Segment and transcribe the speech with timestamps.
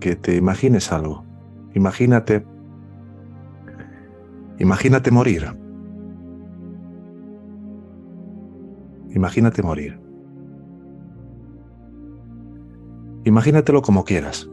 [0.00, 1.24] que, te imagines algo.
[1.74, 2.44] Imagínate,
[4.58, 5.46] imagínate morir.
[9.10, 10.00] Imagínate morir.
[13.24, 14.50] Imagínatelo como quieras.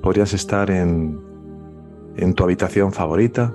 [0.00, 1.20] Podrías estar en,
[2.16, 3.52] en tu habitación favorita,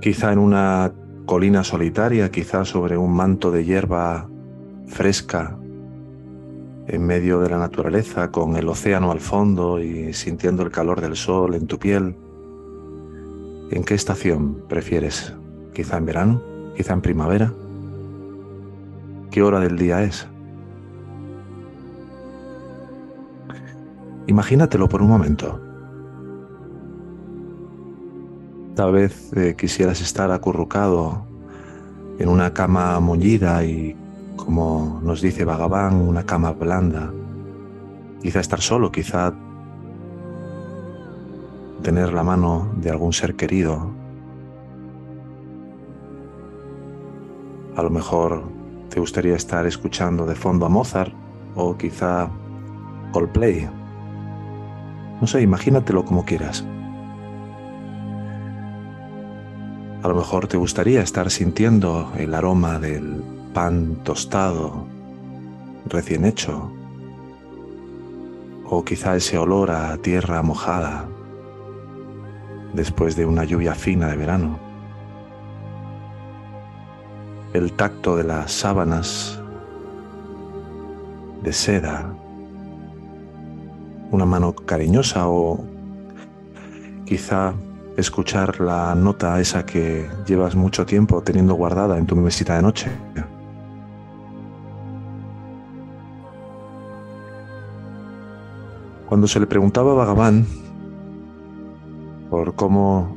[0.00, 0.92] quizá en una
[1.24, 4.28] colina solitaria, quizá sobre un manto de hierba
[4.86, 5.58] fresca
[6.88, 11.16] en medio de la naturaleza, con el océano al fondo y sintiendo el calor del
[11.16, 12.16] sol en tu piel.
[13.70, 15.34] ¿En qué estación prefieres?
[15.74, 16.42] ¿Quizá en verano?
[16.76, 17.52] ¿Quizá en primavera?
[19.30, 20.28] ¿Qué hora del día es?
[24.28, 25.60] Imagínatelo por un momento.
[28.74, 31.24] Tal vez eh, quisieras estar acurrucado
[32.18, 33.96] en una cama mullida y,
[34.36, 37.12] como nos dice Bhagavan, una cama blanda.
[38.22, 39.34] Quizá estar solo, quizá
[41.82, 43.90] tener la mano de algún ser querido.
[47.76, 48.44] A lo mejor
[48.88, 51.12] te gustaría estar escuchando de fondo a Mozart
[51.54, 52.28] o quizá
[53.12, 53.68] Coldplay
[55.20, 56.64] no sé, imagínatelo como quieras.
[60.02, 63.24] A lo mejor te gustaría estar sintiendo el aroma del
[63.56, 64.86] pan tostado
[65.86, 66.70] recién hecho,
[68.68, 71.08] o quizá ese olor a tierra mojada
[72.74, 74.58] después de una lluvia fina de verano,
[77.54, 79.40] el tacto de las sábanas
[81.42, 82.12] de seda.
[84.10, 85.64] Una mano cariñosa o
[87.06, 87.54] quizá
[87.96, 92.90] escuchar la nota esa que llevas mucho tiempo teniendo guardada en tu mesita de noche.
[99.08, 100.46] Cuando se le preguntaba a Vagabán
[102.28, 103.16] por cómo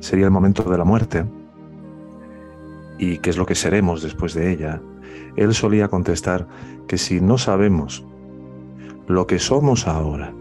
[0.00, 1.24] sería el momento de la muerte
[2.98, 4.82] y qué es lo que seremos después de ella,
[5.36, 6.48] él solía contestar
[6.88, 8.04] que si no sabemos
[9.06, 10.34] lo que somos ahora.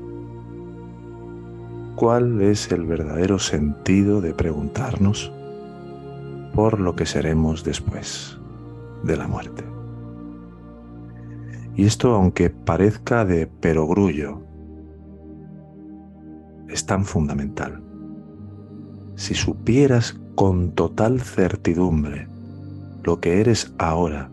[1.96, 5.32] ¿Cuál es el verdadero sentido de preguntarnos
[6.54, 8.40] por lo que seremos después
[9.04, 9.64] de la muerte?
[11.76, 14.42] Y esto, aunque parezca de perogrullo,
[16.70, 17.82] es tan fundamental.
[19.16, 22.28] Si supieras con total certidumbre
[23.04, 24.30] lo que eres ahora,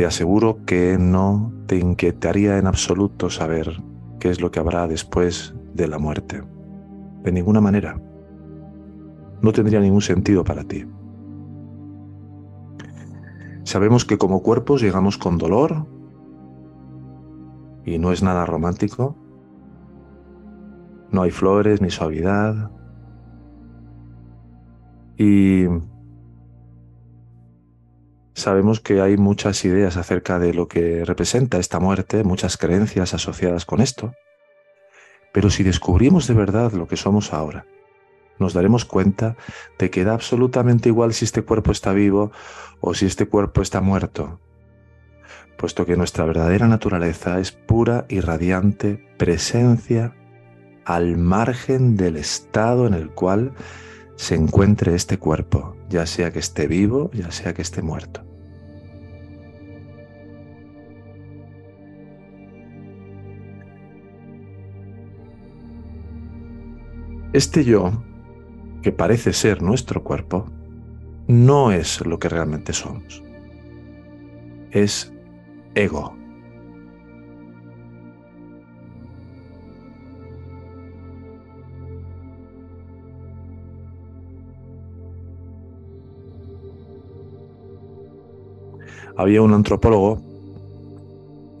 [0.00, 3.82] Te aseguro que no te inquietaría en absoluto saber
[4.18, 6.42] qué es lo que habrá después de la muerte.
[7.22, 8.00] De ninguna manera.
[9.42, 10.86] No tendría ningún sentido para ti.
[13.64, 15.86] Sabemos que como cuerpos llegamos con dolor
[17.90, 19.16] y no es nada romántico.
[21.10, 22.70] No hay flores ni suavidad.
[25.16, 25.66] Y
[28.40, 33.66] Sabemos que hay muchas ideas acerca de lo que representa esta muerte, muchas creencias asociadas
[33.66, 34.14] con esto.
[35.34, 37.66] Pero si descubrimos de verdad lo que somos ahora,
[38.38, 39.36] nos daremos cuenta
[39.78, 42.32] de que da absolutamente igual si este cuerpo está vivo
[42.80, 44.40] o si este cuerpo está muerto,
[45.60, 50.16] puesto que nuestra verdadera naturaleza es pura y radiante presencia
[50.86, 53.52] al margen del estado en el cual
[54.16, 58.22] se encuentre este cuerpo, ya sea que esté vivo, ya sea que esté muerto.
[67.34, 68.02] Este yo,
[68.80, 70.50] que parece ser nuestro cuerpo,
[71.28, 73.22] no es lo que realmente somos.
[74.70, 75.12] Es
[89.16, 90.22] Había un antropólogo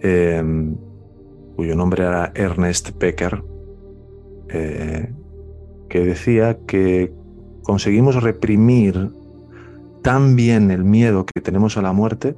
[0.00, 0.42] eh,
[1.56, 3.42] cuyo nombre era Ernest Becker,
[4.48, 5.12] eh,
[5.90, 7.12] que decía que
[7.62, 9.10] conseguimos reprimir
[10.02, 12.34] tan bien el miedo que tenemos a la muerte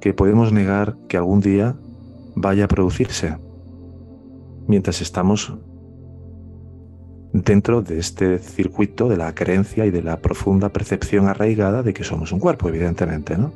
[0.00, 1.76] que podemos negar que algún día
[2.34, 3.36] vaya a producirse
[4.66, 5.54] mientras estamos
[7.32, 12.04] dentro de este circuito de la creencia y de la profunda percepción arraigada de que
[12.04, 13.52] somos un cuerpo, evidentemente, ¿no?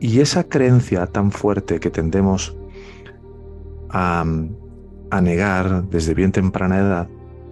[0.00, 2.56] Y esa creencia tan fuerte que tendemos
[3.90, 4.24] a,
[5.10, 7.08] a negar desde bien temprana edad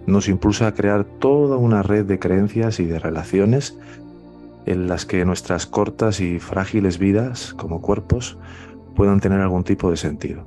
[0.06, 3.76] nos impulsa a crear toda una red de creencias y de relaciones
[4.66, 8.36] en las que nuestras cortas y frágiles vidas como cuerpos
[8.96, 10.46] puedan tener algún tipo de sentido.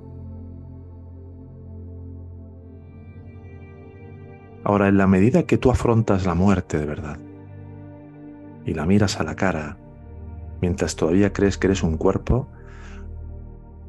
[4.63, 7.17] Ahora, en la medida que tú afrontas la muerte de verdad
[8.65, 9.77] y la miras a la cara,
[10.61, 12.47] mientras todavía crees que eres un cuerpo,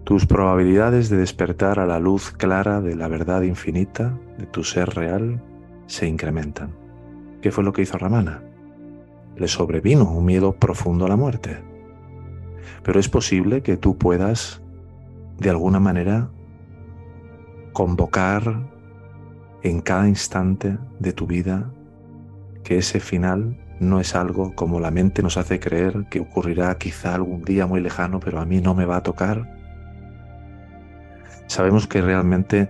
[0.05, 4.91] tus probabilidades de despertar a la luz clara de la verdad infinita de tu ser
[4.91, 5.43] real
[5.87, 6.71] se incrementan.
[7.43, 8.43] ¿Qué fue lo que hizo Ramana?
[9.41, 11.63] Le sobrevino un miedo profundo a la muerte.
[12.83, 14.61] Pero es posible que tú puedas,
[15.39, 16.29] de alguna manera,
[17.73, 18.69] convocar
[19.63, 21.71] en cada instante de tu vida
[22.65, 27.15] que ese final no es algo como la mente nos hace creer que ocurrirá quizá
[27.15, 29.57] algún día muy lejano, pero a mí no me va a tocar.
[31.47, 32.69] Sabemos que realmente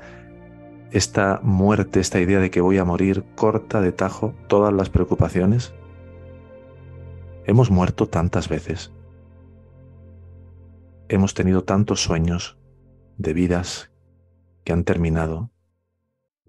[0.93, 5.75] esta muerte, esta idea de que voy a morir, corta de tajo todas las preocupaciones.
[7.51, 8.93] Hemos muerto tantas veces.
[11.09, 12.57] Hemos tenido tantos sueños
[13.19, 13.91] de vidas
[14.63, 15.51] que han terminado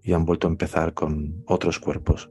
[0.04, 2.30] y han vuelto a empezar con otros cuerpos.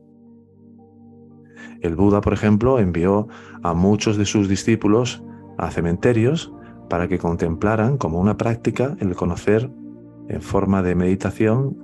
[1.80, 3.26] El Buda, por ejemplo, envió
[3.64, 5.20] a muchos de sus discípulos
[5.58, 6.52] a cementerios
[6.88, 9.68] para que contemplaran como una práctica el conocer
[10.28, 11.76] en forma de meditación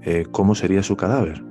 [0.00, 1.44] eh, cómo sería su cadáver.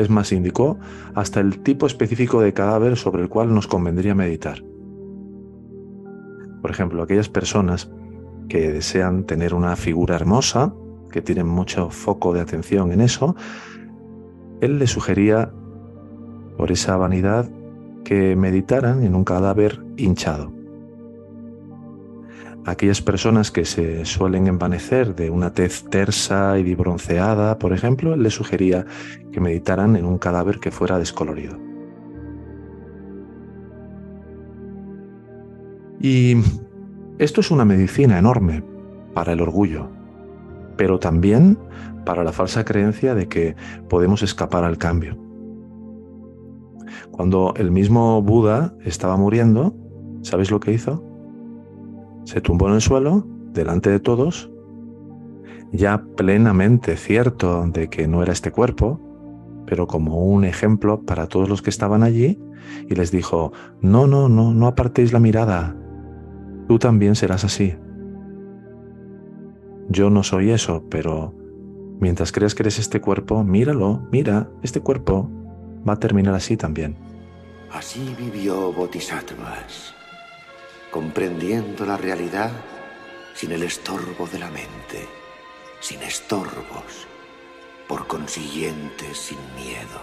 [0.00, 0.78] Es más, indicó
[1.14, 4.64] hasta el tipo específico de cadáver sobre el cual nos convendría meditar.
[6.62, 7.90] Por ejemplo, aquellas personas
[8.48, 10.72] que desean tener una figura hermosa,
[11.12, 13.36] que tienen mucho foco de atención en eso,
[14.62, 15.52] él le sugería,
[16.56, 17.50] por esa vanidad,
[18.02, 20.50] que meditaran en un cadáver hinchado.
[22.66, 28.34] Aquellas personas que se suelen envanecer de una tez tersa y bronceada, por ejemplo, les
[28.34, 28.84] sugería
[29.32, 31.58] que meditaran en un cadáver que fuera descolorido.
[36.00, 36.36] Y
[37.18, 38.62] esto es una medicina enorme
[39.14, 39.88] para el orgullo,
[40.76, 41.58] pero también
[42.04, 43.56] para la falsa creencia de que
[43.88, 45.16] podemos escapar al cambio.
[47.10, 49.74] Cuando el mismo Buda estaba muriendo,
[50.22, 51.09] ¿sabéis lo que hizo?
[52.24, 54.50] Se tumbó en el suelo, delante de todos,
[55.72, 59.00] ya plenamente cierto de que no era este cuerpo,
[59.66, 62.40] pero como un ejemplo para todos los que estaban allí,
[62.88, 65.76] y les dijo, no, no, no, no apartéis la mirada,
[66.68, 67.74] tú también serás así.
[69.88, 71.34] Yo no soy eso, pero
[72.00, 75.28] mientras creas que eres este cuerpo, míralo, mira, este cuerpo
[75.88, 76.96] va a terminar así también.
[77.72, 79.94] Así vivió Bodhisattvas,
[80.90, 82.50] comprendiendo la realidad
[83.34, 85.08] sin el estorbo de la mente,
[85.80, 87.06] sin estorbos,
[87.88, 90.00] por consiguiente sin miedo.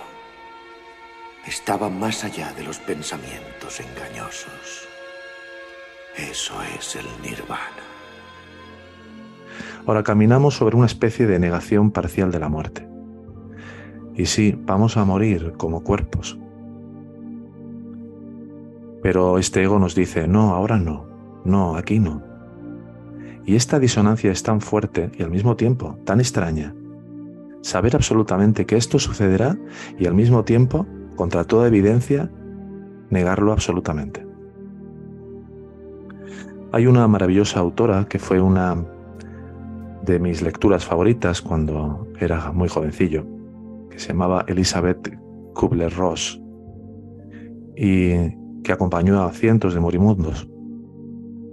[1.45, 4.87] Estaba más allá de los pensamientos engañosos.
[6.17, 7.83] Eso es el nirvana.
[9.85, 12.87] Ahora caminamos sobre una especie de negación parcial de la muerte.
[14.15, 16.37] Y sí, vamos a morir como cuerpos.
[19.01, 21.07] Pero este ego nos dice, no, ahora no,
[21.45, 22.23] no, aquí no.
[23.45, 26.75] Y esta disonancia es tan fuerte y al mismo tiempo tan extraña.
[27.61, 29.57] Saber absolutamente que esto sucederá
[29.97, 30.85] y al mismo tiempo,
[31.15, 32.29] contra toda evidencia,
[33.09, 34.25] negarlo absolutamente.
[36.73, 38.85] Hay una maravillosa autora que fue una
[40.03, 43.25] de mis lecturas favoritas cuando era muy jovencillo,
[43.89, 45.17] que se llamaba Elizabeth
[45.53, 46.41] Kubler-Ross
[47.75, 48.11] y
[48.67, 50.45] que acompañó a cientos de morimundos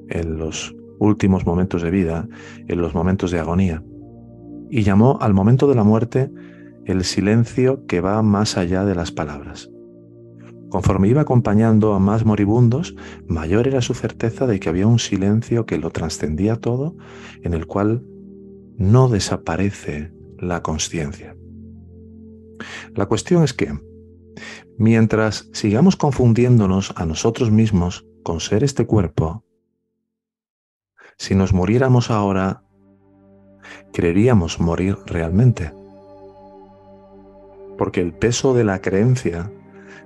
[0.08, 2.26] en los últimos momentos de vida,
[2.66, 3.84] en los momentos de agonía,
[4.68, 6.28] y llamó al momento de la muerte
[6.86, 9.70] el silencio que va más allá de las palabras.
[10.70, 12.96] Conforme iba acompañando a más moribundos,
[13.28, 16.96] mayor era su certeza de que había un silencio que lo trascendía todo,
[17.42, 18.02] en el cual
[18.76, 21.36] no desaparece la conciencia.
[22.96, 23.72] La cuestión es que,
[24.78, 29.44] mientras sigamos confundiéndonos a nosotros mismos con ser este cuerpo,
[31.16, 32.64] si nos muriéramos ahora,
[33.92, 35.72] creeríamos morir realmente.
[37.78, 39.50] Porque el peso de la creencia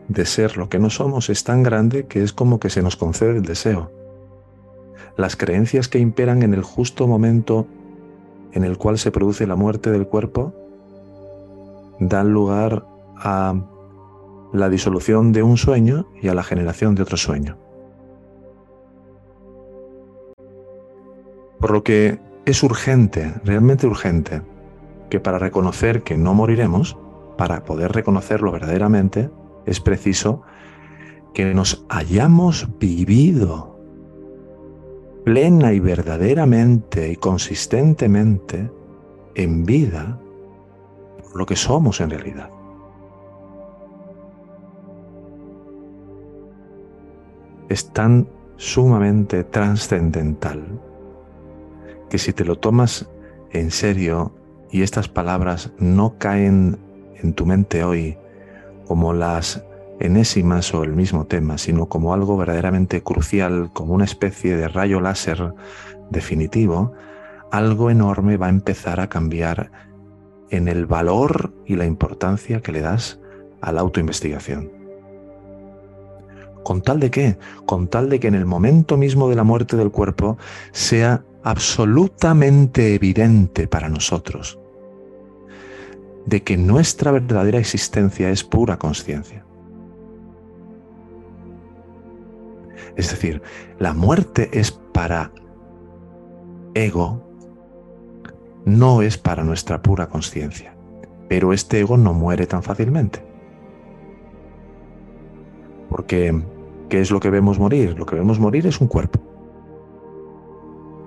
[0.08, 2.96] de ser lo que no somos es tan grande que es como que se nos
[2.96, 3.90] concede el deseo.
[5.16, 7.66] Las creencias que imperan en el justo momento
[8.52, 10.54] en el cual se produce la muerte del cuerpo
[12.00, 13.54] dan lugar a
[14.52, 17.58] la disolución de un sueño y a la generación de otro sueño.
[21.60, 24.42] Por lo que es urgente, realmente urgente,
[25.10, 26.96] que para reconocer que no moriremos,
[27.36, 29.30] para poder reconocerlo verdaderamente,
[29.66, 30.42] es preciso
[31.34, 33.78] que nos hayamos vivido
[35.24, 38.70] plena y verdaderamente y consistentemente
[39.34, 40.20] en vida
[41.34, 42.50] lo que somos en realidad.
[47.68, 50.80] Es tan sumamente trascendental
[52.10, 53.08] que si te lo tomas
[53.52, 54.32] en serio
[54.70, 56.78] y estas palabras no caen
[57.22, 58.16] en tu mente hoy
[58.86, 59.64] como las
[60.00, 65.00] enésimas o el mismo tema, sino como algo verdaderamente crucial, como una especie de rayo
[65.00, 65.54] láser
[66.10, 66.92] definitivo,
[67.50, 69.70] algo enorme va a empezar a cambiar
[70.50, 73.20] en el valor y la importancia que le das
[73.60, 74.77] a la autoinvestigación.
[76.68, 77.38] ¿Con tal de qué?
[77.64, 80.36] Con tal de que en el momento mismo de la muerte del cuerpo
[80.70, 84.58] sea absolutamente evidente para nosotros
[86.26, 89.46] de que nuestra verdadera existencia es pura conciencia.
[92.96, 93.40] Es decir,
[93.78, 95.32] la muerte es para
[96.74, 97.32] ego,
[98.66, 100.76] no es para nuestra pura conciencia.
[101.30, 103.26] Pero este ego no muere tan fácilmente.
[105.88, 106.42] Porque,
[106.88, 107.96] ¿qué es lo que vemos morir?
[107.98, 109.20] Lo que vemos morir es un cuerpo.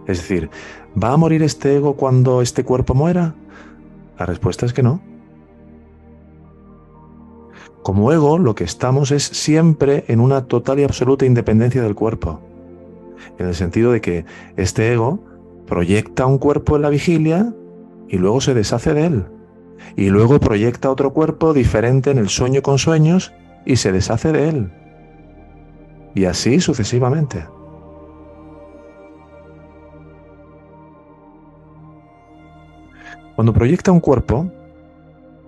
[0.08, 0.50] Es decir,
[1.02, 3.36] ¿va a morir este ego cuando este cuerpo muera?
[4.18, 5.02] La respuesta es que no.
[7.84, 12.40] Como ego, lo que estamos es siempre en una total y absoluta independencia del cuerpo.
[13.40, 15.20] En el sentido de que este ego
[15.66, 17.54] proyecta un cuerpo en la vigilia
[18.08, 19.26] y luego se deshace de él.
[19.96, 23.34] Y luego proyecta otro cuerpo diferente en el sueño con sueños
[23.66, 24.72] y se deshace de él.
[26.13, 27.46] Y así sucesivamente.
[33.36, 34.51] Cuando proyecta un cuerpo,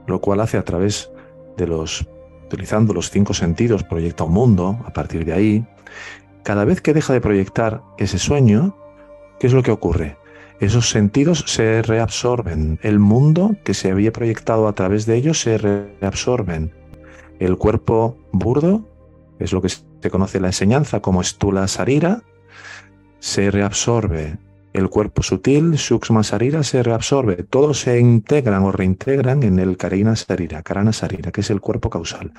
[0.08, 1.12] lo cual hace a través
[1.58, 2.08] de los
[2.53, 5.65] utilizando los cinco sentidos, proyecta un mundo a partir de ahí.
[6.43, 8.75] Cada vez que deja de proyectar ese sueño,
[9.39, 10.17] ¿qué es lo que ocurre?
[10.60, 12.79] Esos sentidos se reabsorben.
[12.84, 16.72] El mundo que se había proyectado a través de ellos se reabsorben.
[17.39, 18.88] El cuerpo burdo,
[19.44, 22.24] es lo que se conoce en la enseñanza como estula sarira,
[23.20, 24.38] se reabsorbe
[24.74, 27.44] el cuerpo sutil, Sukshma Sarira, se reabsorbe.
[27.44, 31.92] Todos se integran o reintegran en el Karina Sarira, Karana Sarira, que es el cuerpo
[31.92, 32.34] causal.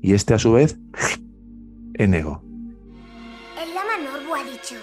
[0.00, 0.78] Y este, a su vez,
[1.94, 2.42] en ego.
[3.62, 4.76] El Lama Norbu ha dicho: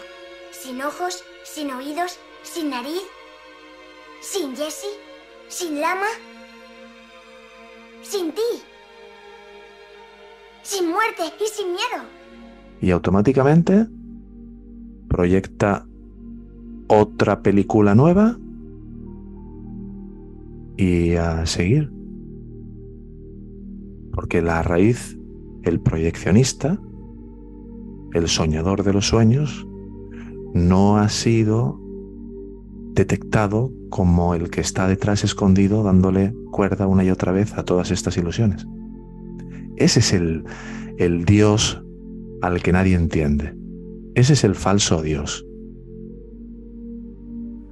[0.52, 3.02] sin ojos, sin oídos, sin nariz,
[4.22, 5.00] sin Jesse,
[5.48, 6.08] sin Lama,
[8.04, 8.62] sin ti,
[10.64, 12.06] sin muerte y sin miedo.
[12.82, 13.88] Y automáticamente
[15.08, 15.86] proyecta
[16.88, 18.38] otra película nueva
[20.78, 21.92] y a seguir.
[24.14, 25.18] Porque la raíz,
[25.64, 26.80] el proyeccionista,
[28.14, 29.66] el soñador de los sueños,
[30.54, 31.80] no ha sido
[32.94, 37.92] detectado como el que está detrás escondido dándole cuerda una y otra vez a todas
[37.92, 38.68] estas ilusiones.
[39.78, 40.46] Ese es el,
[41.26, 41.82] Dios
[42.42, 43.56] al que nadie entiende.
[44.16, 45.46] Ese es el falso Dios.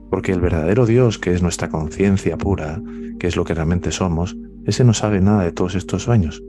[0.09, 2.81] Porque el verdadero Dios, que es nuestra conciencia pura,
[3.19, 6.43] que es lo que realmente somos, ese no sabe nada de todos estos sueños.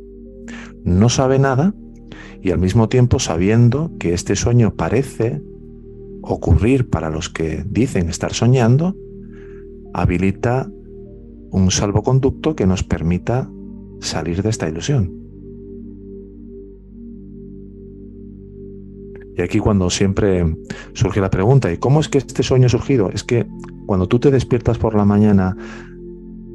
[0.85, 1.75] No sabe nada
[2.43, 5.43] y al mismo tiempo sabiendo que este sueño parece
[6.23, 8.97] ocurrir para los que dicen estar soñando,
[9.93, 10.71] habilita
[11.51, 13.51] un salvoconducto que nos permita
[14.01, 15.20] salir de esta ilusión.
[19.37, 20.45] Y aquí cuando siempre
[20.93, 23.11] surge la pregunta, ¿y cómo es que este sueño ha surgido?
[23.11, 23.47] Es que
[23.87, 25.57] cuando tú te despiertas por la mañana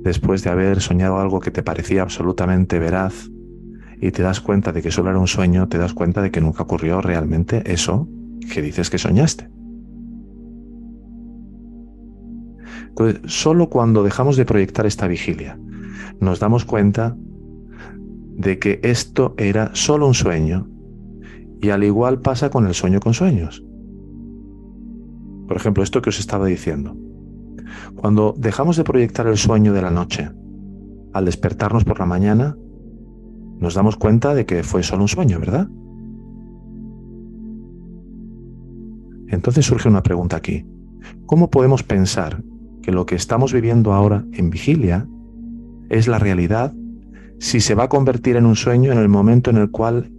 [0.04, 3.30] después de haber soñado algo que te parecía absolutamente veraz
[4.00, 6.42] y te das cuenta de que solo era un sueño, te das cuenta de que
[6.42, 8.08] nunca ocurrió realmente eso
[8.54, 9.50] que dices que soñaste.
[12.90, 15.58] Entonces, solo cuando dejamos de proyectar esta vigilia,
[16.20, 17.18] nos damos cuenta
[18.36, 20.68] de que esto era solo un sueño
[21.62, 23.64] y al igual pasa con el sueño con sueños.
[25.48, 26.96] Por ejemplo, esto que os estaba diciendo.
[27.96, 30.30] Cuando dejamos de proyectar el sueño de la noche,
[31.14, 32.58] al despertarnos por la mañana,
[33.60, 35.70] nos damos cuenta de que fue solo un sueño, ¿verdad?
[39.28, 40.66] Entonces surge una pregunta aquí.
[41.26, 42.44] ¿Cómo podemos pensar
[42.82, 45.08] que lo que estamos viviendo ahora en vigilia
[45.90, 46.74] es la realidad
[47.40, 50.12] si se va a convertir en un sueño en el momento en el cual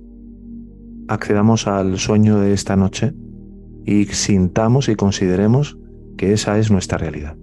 [1.08, 3.12] accedamos al sueño de esta noche
[3.84, 5.78] y sintamos y consideremos
[6.16, 7.36] que esa es nuestra realidad.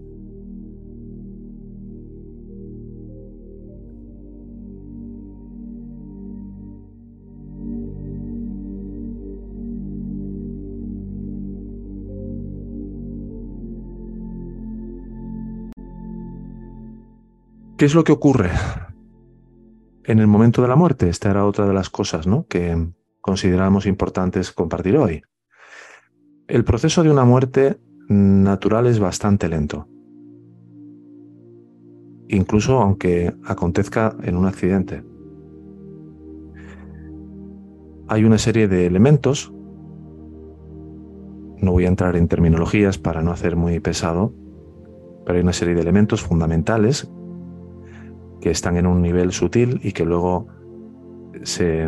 [17.77, 18.50] ¿Qué es lo que ocurre
[20.05, 21.10] en el momento de la muerte?
[21.10, 22.46] Esta era otra de las cosas, ¿no?
[22.48, 22.77] Que
[23.24, 25.24] consideramos importantes compartir hoy.
[26.46, 29.88] El proceso de una muerte natural es bastante lento.
[32.27, 35.06] Incluso aunque acontezca en un accidente.
[38.10, 39.53] Hay una serie de elementos,
[41.62, 44.34] no voy a entrar en terminologías para no hacer muy pesado,
[45.25, 47.10] pero hay una serie de elementos fundamentales
[48.42, 50.48] que están en un nivel sutil y que luego
[51.44, 51.88] se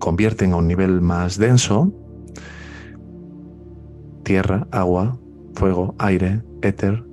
[0.00, 1.92] convierten a un nivel más denso,
[4.24, 5.16] tierra, agua,
[5.54, 7.04] fuego, aire, éter,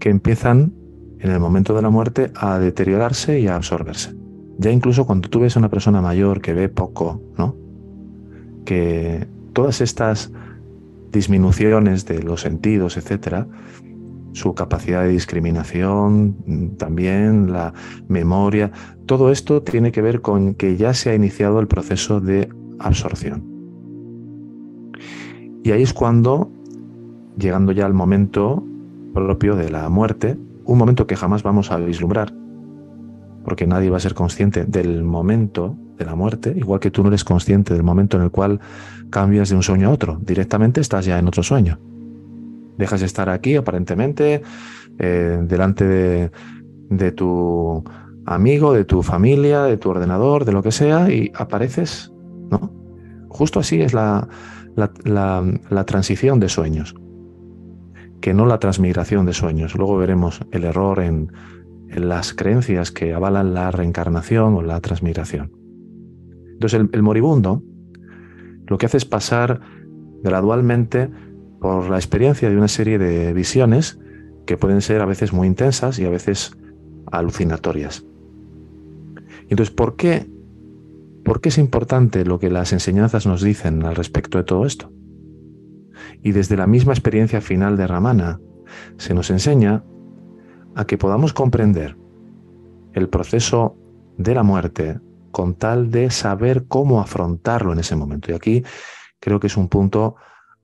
[0.00, 0.72] que empiezan
[1.18, 4.14] en el momento de la muerte a deteriorarse y a absorberse.
[4.58, 7.54] Ya incluso cuando tú ves a una persona mayor que ve poco, ¿no?
[8.64, 10.32] Que todas estas
[11.12, 13.46] disminuciones de los sentidos, etcétera,
[14.36, 16.36] su capacidad de discriminación,
[16.76, 17.72] también la
[18.06, 18.70] memoria,
[19.06, 23.42] todo esto tiene que ver con que ya se ha iniciado el proceso de absorción.
[25.64, 26.50] Y ahí es cuando,
[27.38, 28.62] llegando ya al momento
[29.14, 32.34] propio de la muerte, un momento que jamás vamos a vislumbrar,
[33.42, 37.08] porque nadie va a ser consciente del momento de la muerte, igual que tú no
[37.08, 38.60] eres consciente del momento en el cual
[39.08, 41.78] cambias de un sueño a otro, directamente estás ya en otro sueño.
[42.76, 44.42] Dejas de estar aquí aparentemente,
[44.98, 46.30] eh, delante
[46.88, 47.84] de, tu
[48.26, 52.12] amigo, de tu familia, de tu ordenador, de lo que sea, y apareces,
[52.50, 52.72] ¿no?
[53.28, 54.28] Justo así es la,
[54.76, 56.94] la, transición de sueños,
[58.20, 59.74] que no la transmigración de sueños.
[59.74, 61.32] Luego veremos el error en,
[61.88, 65.52] las creencias que avalan la reencarnación o la transmigración.
[66.54, 67.62] Entonces el moribundo
[68.66, 69.60] lo que hace es pasar
[70.22, 71.08] gradualmente
[71.60, 73.98] por la experiencia de una serie de visiones
[74.46, 76.56] que pueden ser a veces muy intensas y a veces
[77.10, 78.04] alucinatorias.
[79.48, 80.28] Entonces, ¿por qué,
[81.24, 84.92] ¿por qué es importante lo que las enseñanzas nos dicen al respecto de todo esto?
[86.22, 88.40] Y desde la misma experiencia final de Ramana,
[88.96, 89.84] se nos enseña
[90.74, 91.96] a que podamos comprender
[92.92, 93.76] el proceso
[94.18, 98.30] de la muerte con tal de saber cómo afrontarlo en ese momento.
[98.30, 98.64] Y aquí
[99.20, 100.16] creo que es un punto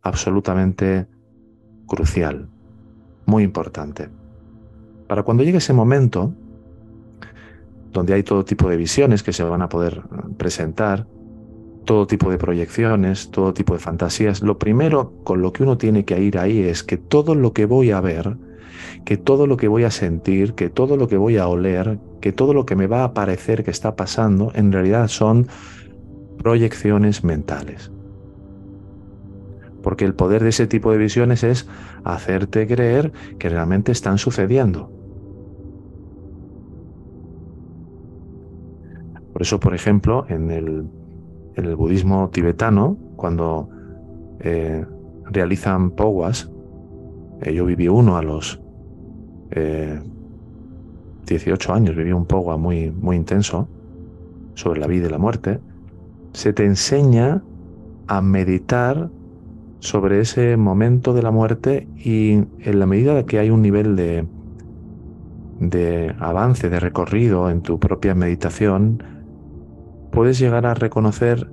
[0.02, 1.06] absolutamente
[1.86, 2.48] crucial,
[3.26, 4.08] muy importante.
[5.06, 6.34] Para cuando llegue ese momento,
[7.92, 10.02] donde hay todo tipo de visiones que se van a poder
[10.38, 11.06] presentar,
[11.84, 16.04] todo tipo de proyecciones, todo tipo de fantasías, lo primero con lo que uno tiene
[16.04, 18.36] que ir ahí es que todo lo que voy a ver,
[19.04, 22.32] que todo lo que voy a sentir, que todo lo que voy a oler, que
[22.32, 25.48] todo lo que me va a parecer que está pasando, en realidad son
[26.38, 27.90] proyecciones mentales.
[29.82, 31.68] Porque el poder de ese tipo de visiones es
[32.04, 34.90] hacerte creer que realmente están sucediendo.
[39.32, 40.86] Por eso, por ejemplo, en el,
[41.76, 43.68] budismo tibetano, cuando
[44.40, 44.84] eh,
[45.24, 46.50] realizan powas,
[47.40, 48.60] eh, yo viví uno a los
[51.26, 53.68] 18 eh, años, viví un powa muy, muy intenso
[54.54, 55.60] sobre la vida y la muerte,
[56.32, 57.42] se te enseña
[58.06, 59.10] a meditar
[59.82, 64.24] sobre ese momento de la muerte y en la medida que hay un nivel de,
[65.58, 69.02] de avance, de recorrido en tu propia meditación,
[70.12, 71.50] puedes llegar a reconocer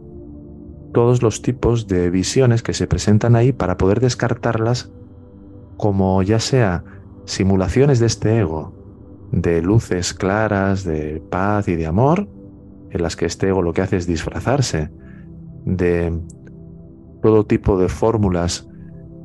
[0.94, 4.92] todos los tipos de visiones que se presentan ahí para poder descartarlas
[5.78, 6.84] como ya sea
[7.26, 8.76] simulaciones de este ego,
[9.32, 12.28] de luces claras, de paz y de amor,
[12.92, 14.92] en las que este ego lo que hace es disfrazarse
[15.66, 16.14] de
[17.22, 18.68] todo tipo de fórmulas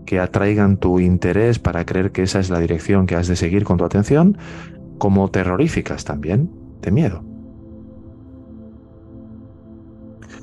[0.07, 3.64] que atraigan tu interés para creer que esa es la dirección que has de seguir
[3.64, 4.37] con tu atención,
[4.98, 6.50] como terroríficas también,
[6.83, 7.24] de miedo.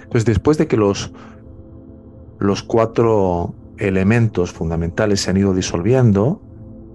[0.03, 1.13] Entonces, después de que los,
[2.39, 6.41] los cuatro elementos fundamentales se han ido disolviendo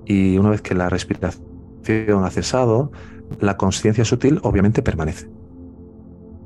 [0.05, 2.93] y una vez que la respiración ha cesado,
[3.41, 5.31] la conciencia sutil obviamente permanece.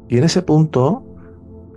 [0.09, 1.05] Y en ese punto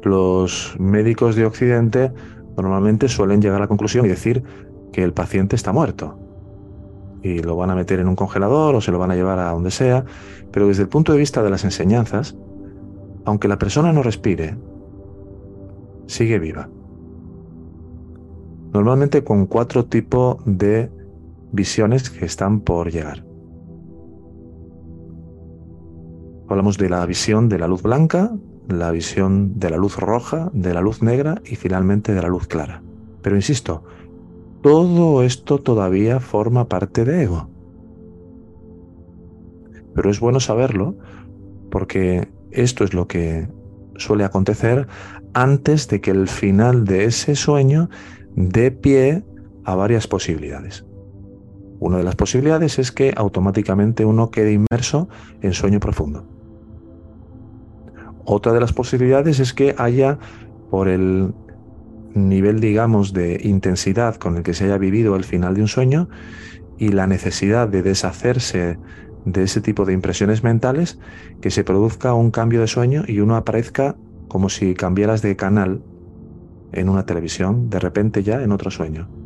[0.04, 2.12] los médicos de Occidente
[2.58, 4.44] normalmente suelen llegar a la conclusión y decir
[4.92, 6.20] que el paciente está muerto.
[7.22, 9.52] Y lo van a meter en un congelador o se lo van a llevar a
[9.52, 10.06] donde sea.
[10.52, 12.38] Pero desde el punto de vista de las enseñanzas,
[13.26, 14.58] aunque la persona no respire,
[16.06, 16.70] sigue viva.
[18.74, 20.92] Normalmente con cuatro tipos de
[21.52, 23.24] visiones que están por llegar.
[26.50, 28.32] Hablamos de la visión de la luz blanca,
[28.68, 32.48] la visión de la luz roja, de la luz negra y finalmente de la luz
[32.48, 32.82] clara.
[33.22, 33.84] Pero insisto,
[34.62, 37.50] todo esto todavía forma parte de ego.
[39.94, 40.96] Pero es bueno saberlo
[41.70, 43.48] porque esto es lo que
[43.98, 44.88] suele acontecer
[45.34, 47.90] antes de que el final de ese sueño
[48.36, 49.24] dé pie
[49.66, 50.86] a varias posibilidades.
[51.80, 55.10] Una de las posibilidades es que automáticamente uno quede inmerso
[55.42, 56.26] en sueño profundo.
[58.26, 60.18] Otra de las posibilidades es que haya,
[60.70, 61.34] por el
[62.14, 66.10] nivel, digamos, de intensidad con el que se haya vivido el final de un sueño
[66.78, 68.78] y la necesidad de deshacerse
[69.26, 71.00] de ese tipo de impresiones mentales,
[71.42, 73.96] que se produzca un cambio de sueño y uno aparezca
[74.28, 75.82] como si cambiaras de canal
[76.72, 79.23] en una televisión, de repente ya en otro sueño.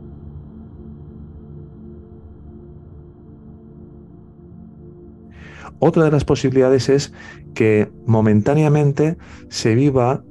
[5.80, 7.13] Otra de las posibilidades es
[7.54, 9.18] que momentáneamente
[9.50, 10.24] se viva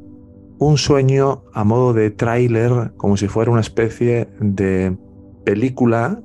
[0.58, 4.96] un sueño a modo de tráiler, como si fuera una especie de
[5.44, 6.20] película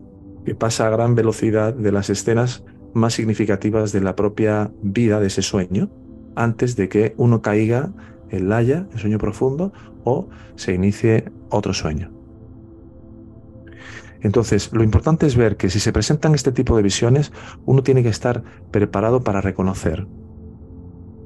[0.45, 5.27] que pasa a gran velocidad de las escenas más significativas de la propia vida de
[5.27, 5.89] ese sueño,
[6.35, 7.91] antes de que uno caiga
[8.29, 12.20] en laya, en sueño profundo, o se inicie otro sueño.
[14.21, 17.31] Entonces, lo importante es ver que si se presentan este tipo de visiones,
[17.65, 20.07] uno tiene que estar preparado para reconocer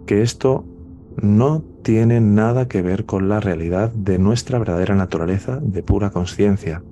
[0.06, 0.66] que esto
[1.22, 6.84] no tiene nada que ver con la realidad de nuestra verdadera naturaleza de pura conciencia,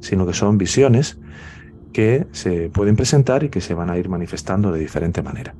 [0.00, 1.18] sino que son visiones
[1.92, 5.54] que se pueden presentar y que se van a ir manifestando de diferente manera.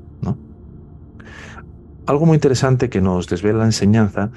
[2.07, 4.31] Algo muy interesante que nos desvela la enseñanza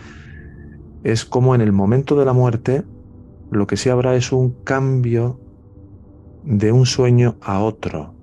[1.04, 2.84] es cómo en el momento de la muerte
[3.52, 5.40] lo que sí habrá es un cambio
[6.44, 8.18] de un sueño a otro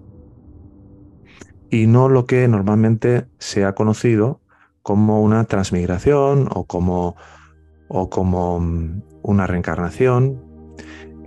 [1.74, 4.40] y no lo que normalmente se ha conocido
[4.82, 7.16] como una transmigración o como,
[7.88, 10.40] o como mm, una reencarnación.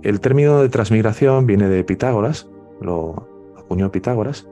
[0.02, 2.48] El término de transmigración viene de Pitágoras,
[2.80, 4.48] lo acuñó Pitágoras,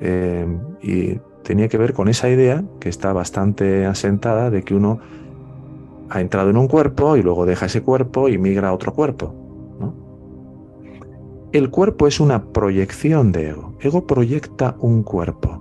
[0.00, 0.46] eh,
[0.82, 5.00] y tenía que ver con esa idea que está bastante asentada de que uno
[6.10, 9.34] ha entrado en un cuerpo y luego deja ese cuerpo y migra a otro cuerpo.
[11.52, 13.74] El cuerpo es una proyección de ego.
[13.80, 15.60] Ego proyecta un cuerpo.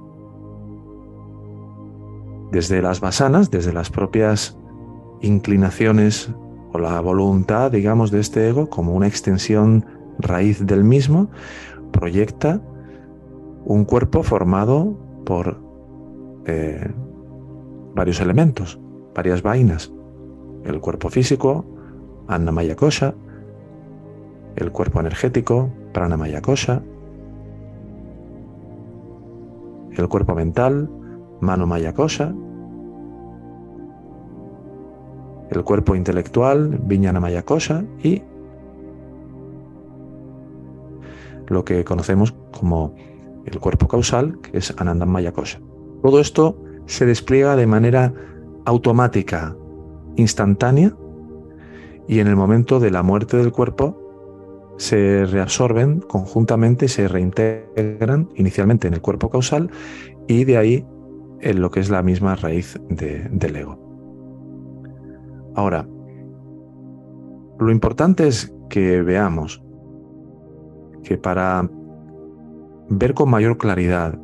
[2.51, 4.57] Desde las basanas, desde las propias
[5.21, 6.31] inclinaciones
[6.71, 9.85] o la voluntad, digamos, de este ego, como una extensión
[10.17, 11.29] raíz del mismo,
[11.91, 12.59] proyecta
[13.65, 15.61] un cuerpo formado por
[16.45, 16.91] eh,
[17.95, 18.79] varios elementos,
[19.13, 19.93] varias vainas.
[20.63, 21.65] El cuerpo físico,
[22.27, 23.13] Annamaya Kosha,
[24.55, 26.81] el cuerpo energético, Pranamaya Kosha,
[29.91, 30.89] el cuerpo mental,
[31.41, 32.33] Manomaya Kosha,
[35.49, 38.23] el cuerpo intelectual, Viñanamaya Kosha y
[41.47, 42.95] lo que conocemos como
[43.45, 45.59] el cuerpo causal, que es Anandamaya Kosha.
[46.01, 48.13] Todo esto se despliega de manera
[48.65, 49.55] automática,
[50.15, 50.95] instantánea,
[52.07, 53.99] y en el momento de la muerte del cuerpo
[54.77, 59.69] se reabsorben conjuntamente y se reintegran inicialmente en el cuerpo causal
[60.27, 60.85] y de ahí
[61.41, 63.77] en lo que es la misma raíz del ego.
[65.55, 65.87] Ahora,
[67.59, 69.61] lo importante es que veamos
[71.03, 71.69] que para
[72.89, 74.17] ver con mayor claridad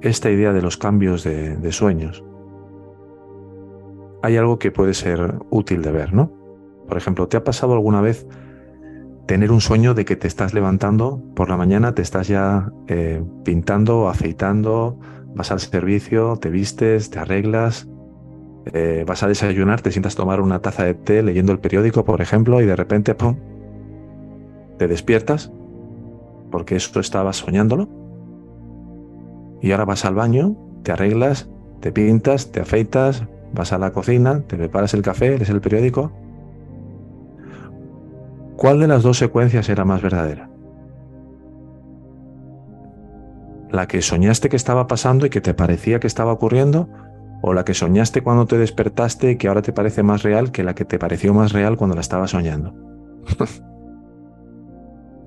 [0.00, 2.24] esta idea de los cambios de, sueños,
[4.24, 6.32] hay algo que puede ser útil de ver, ¿no?
[6.88, 8.26] Por ejemplo, ¿te ha pasado alguna vez
[9.26, 13.22] tener un sueño de que te estás levantando por la mañana, te estás ya eh,
[13.44, 14.98] pintando, afeitando,
[15.34, 17.86] vas al servicio, te vistes, te arreglas,
[18.72, 22.06] eh, vas a desayunar, te sientas a tomar una taza de té leyendo el periódico,
[22.06, 23.36] por ejemplo, y de repente, ¡pum!,
[24.78, 25.52] te despiertas
[26.50, 27.90] porque eso estabas soñándolo
[29.60, 34.40] y ahora vas al baño, te arreglas, te pintas, te afeitas, vas a la cocina,
[34.40, 36.12] te preparas el café, lees el periódico.
[38.56, 40.50] ¿Cuál de las dos secuencias era más verdadera?
[43.70, 46.88] ¿La que soñaste que estaba pasando y que te parecía que estaba ocurriendo?
[47.42, 50.64] ¿O la que soñaste cuando te despertaste y que ahora te parece más real que
[50.64, 52.74] la que te pareció más real cuando la estabas soñando?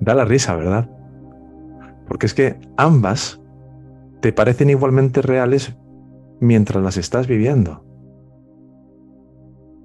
[0.00, 0.88] da la risa, ¿verdad?
[2.06, 3.40] Porque es que ambas
[4.20, 5.76] te parecen igualmente reales
[6.40, 7.87] mientras las estás viviendo.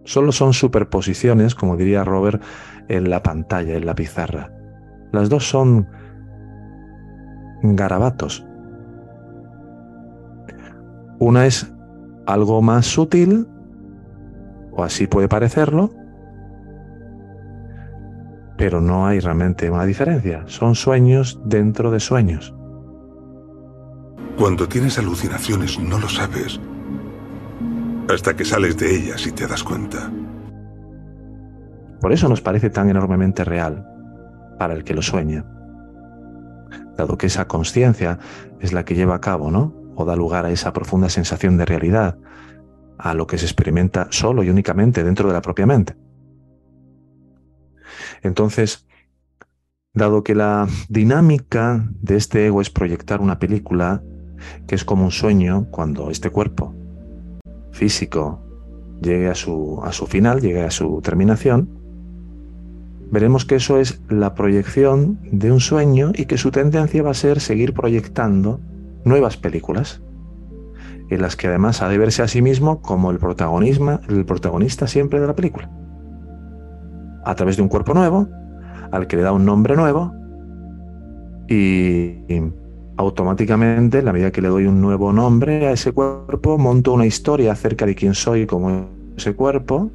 [0.05, 2.41] Solo son superposiciones, como diría Robert,
[2.89, 4.51] en la pantalla, en la pizarra.
[5.11, 5.87] Las dos son
[7.61, 8.45] garabatos.
[11.19, 11.71] Una es
[12.25, 13.47] algo más sutil,
[14.71, 15.91] o así puede parecerlo,
[18.57, 20.43] pero no hay realmente una diferencia.
[20.47, 22.53] Son sueños dentro de sueños.
[24.37, 26.59] Cuando tienes alucinaciones no lo sabes
[28.09, 30.11] hasta que sales de ellas y te das cuenta.
[32.01, 33.87] Por eso nos parece tan enormemente real
[34.59, 35.45] para el que lo sueña,
[36.97, 38.19] dado que esa conciencia
[38.59, 39.73] es la que lleva a cabo, ¿no?
[39.95, 42.17] O da lugar a esa profunda sensación de realidad,
[42.97, 45.95] a lo que se experimenta solo y únicamente dentro de la propia mente.
[48.21, 48.85] Entonces,
[49.93, 54.03] dado que la dinámica de este ego es proyectar una película
[54.67, 56.75] que es como un sueño cuando este cuerpo
[57.73, 58.39] físico
[59.01, 61.69] llegue a su, a su final, llegue a su terminación,
[63.11, 67.15] veremos que eso es la proyección de un sueño y que su tendencia va a
[67.15, 68.61] ser seguir proyectando
[69.03, 70.01] nuevas películas,
[71.09, 73.19] en las que además ha de verse a sí mismo como el,
[74.09, 75.69] el protagonista siempre de la película,
[77.25, 78.29] a través de un cuerpo nuevo,
[78.91, 80.13] al que le da un nombre nuevo,
[81.49, 82.23] y
[82.97, 87.05] automáticamente, en la medida que le doy un nuevo nombre a ese cuerpo, monto una
[87.05, 89.91] historia acerca de quién soy como ese cuerpo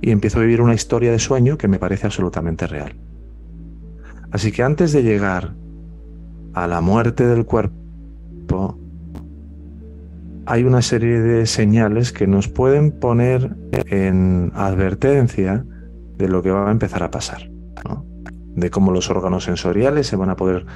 [0.00, 2.94] y empiezo a vivir una historia de sueño que me parece absolutamente real.
[4.30, 5.54] Así que antes de llegar
[6.54, 8.78] a la muerte del cuerpo,
[10.46, 13.56] hay una serie de señales que nos pueden poner
[13.86, 15.64] en advertencia
[16.18, 17.50] de lo que va a empezar a pasar,
[18.56, 20.66] de cómo los órganos sensoriales se van a poder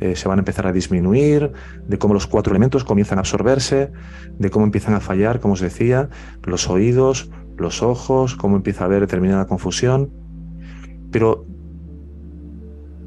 [0.00, 1.52] eh, se van a empezar a disminuir,
[1.86, 3.92] de cómo los cuatro elementos comienzan a absorberse,
[4.38, 6.08] de cómo empiezan a fallar, como os decía,
[6.42, 10.10] los oídos, los ojos, cómo empieza a haber determinada confusión.
[11.10, 11.46] Pero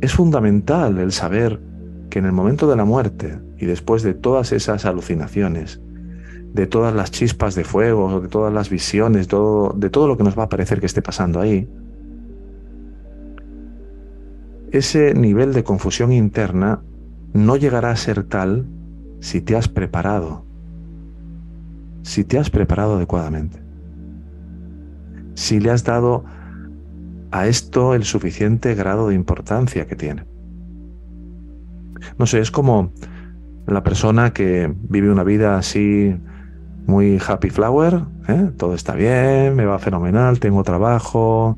[0.01, 1.59] es fundamental el saber
[2.09, 5.81] que en el momento de la muerte y después de todas esas alucinaciones,
[6.53, 10.23] de todas las chispas de fuego, de todas las visiones, todo, de todo lo que
[10.23, 11.69] nos va a parecer que esté pasando ahí,
[14.77, 16.81] ese nivel de confusión interna
[17.33, 18.65] no llegará a ser tal
[19.19, 20.45] si te has preparado,
[22.03, 23.61] si te has preparado adecuadamente,
[25.35, 26.23] si le has dado
[27.31, 30.25] a esto el suficiente grado de importancia que tiene.
[32.17, 32.91] No sé, es como
[33.65, 36.15] la persona que vive una vida así
[36.85, 38.51] muy happy flower, ¿eh?
[38.57, 41.57] todo está bien, me va fenomenal, tengo trabajo,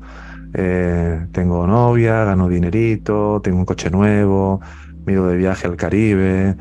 [0.52, 4.60] eh, tengo novia, gano dinerito, tengo un coche nuevo,
[5.06, 6.56] me de viaje al Caribe.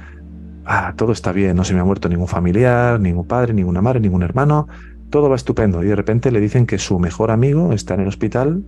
[0.65, 3.99] Ah, todo está bien, no se me ha muerto ningún familiar, ningún padre, ninguna madre,
[3.99, 4.67] ningún hermano.
[5.09, 5.83] Todo va estupendo.
[5.83, 8.63] Y de repente le dicen que su mejor amigo está en el hospital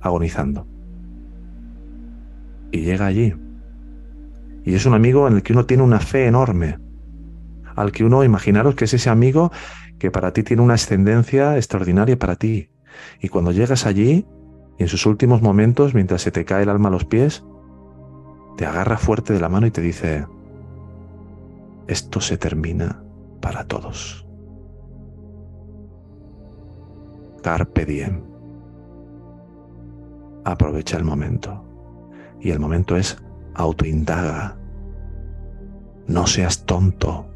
[0.00, 0.66] agonizando.
[2.70, 3.34] Y llega allí.
[4.64, 6.78] Y es un amigo en el que uno tiene una fe enorme.
[7.74, 9.52] Al que uno, imaginaros que es ese amigo
[9.98, 12.71] que para ti tiene una ascendencia extraordinaria para ti,
[13.20, 14.26] y cuando llegas allí,
[14.78, 17.44] en sus últimos momentos, mientras se te cae el alma a los pies,
[18.56, 20.26] te agarra fuerte de la mano y te dice,
[21.86, 23.02] esto se termina
[23.40, 24.26] para todos.
[27.42, 28.22] Carpe diem.
[30.44, 31.64] Aprovecha el momento.
[32.40, 33.16] Y el momento es
[33.54, 34.56] autoindaga.
[36.06, 37.26] No seas tonto.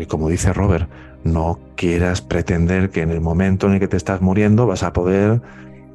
[0.00, 0.88] Y como dice Robert,
[1.24, 4.92] no quieras pretender que en el momento en el que te estás muriendo vas a
[4.92, 5.40] poder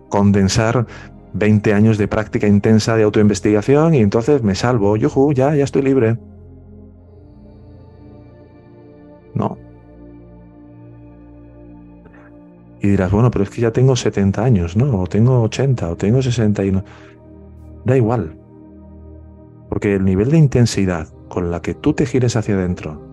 [0.09, 0.85] condensar
[1.33, 5.81] 20 años de práctica intensa de autoinvestigación y entonces me salvo, yuju, ya, ya estoy
[5.81, 6.17] libre.
[9.33, 9.57] No.
[12.81, 15.01] Y dirás, bueno, pero es que ya tengo 70 años, ¿no?
[15.01, 16.83] O tengo 80, o tengo 60 y no.
[17.85, 18.35] Da igual.
[19.69, 23.12] Porque el nivel de intensidad con la que tú te gires hacia adentro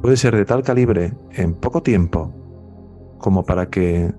[0.00, 2.32] puede ser de tal calibre en poco tiempo
[3.18, 4.12] como para que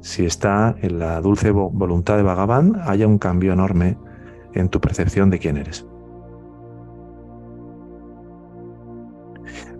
[0.00, 3.96] si está en la dulce voluntad de Bhagavan haya un cambio enorme
[4.52, 5.86] en tu percepción de quién eres.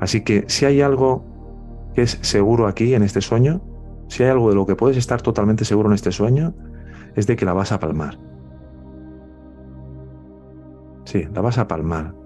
[0.01, 1.25] Así que si hay algo
[1.95, 3.61] que es seguro aquí en este sueño,
[4.09, 6.55] si hay algo de lo que puedes estar totalmente seguro en este sueño,
[7.15, 8.19] es de que la vas a palmar.
[11.05, 12.22] Sí, la vas a palmar.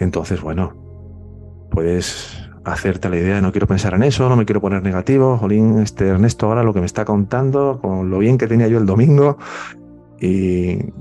[0.00, 0.72] Entonces, bueno,
[1.70, 5.78] puedes hacerte la idea, no quiero pensar en eso, no me quiero poner negativo, Jolín,
[5.78, 8.86] este Ernesto ahora lo que me está contando, con lo bien que tenía yo el
[8.86, 9.38] domingo,
[10.20, 10.92] y...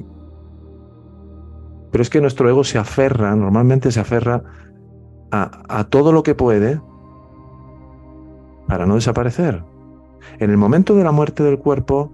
[1.92, 4.44] Pero es que nuestro ego se aferra, normalmente se aferra
[5.32, 6.80] a todo lo que puede
[8.68, 9.64] para no desaparecer.
[10.38, 12.12] En el momento de la muerte del cuerpo,